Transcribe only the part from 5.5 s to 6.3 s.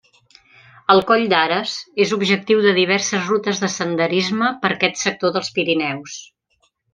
Pirineus.